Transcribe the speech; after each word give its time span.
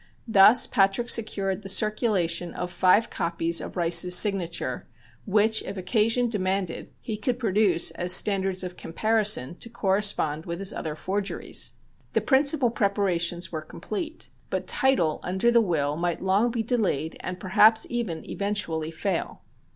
Thus 0.27 0.65
Patrick 0.65 1.09
secured 1.09 1.61
the 1.61 1.69
circulation 1.69 2.55
of 2.55 2.71
five 2.71 3.11
copies 3.11 3.61
of 3.61 3.77
Rice's 3.77 4.15
signature 4.17 4.87
which, 5.25 5.61
if 5.61 5.77
occasion 5.77 6.27
demanded, 6.27 6.91
he 7.01 7.17
could 7.17 7.37
produce 7.37 7.91
as 7.91 8.11
standards 8.11 8.63
of 8.63 8.77
comparison 8.77 9.57
to 9.57 9.69
correspond 9.69 10.47
with 10.47 10.57
his 10.57 10.73
other 10.73 10.95
forgeries. 10.95 11.73
The 12.13 12.21
principal 12.21 12.71
preparations 12.71 13.51
were 13.51 13.61
complete. 13.61 14.29
But 14.49 14.65
title 14.65 15.19
under 15.21 15.51
the 15.51 15.61
will 15.61 15.95
might 15.97 16.19
long 16.19 16.49
be 16.49 16.63
delayed 16.63 17.15
and 17.19 17.39
perhaps 17.39 17.85
even 17.87 18.27
eventually 18.27 18.89
fail. 18.89 19.43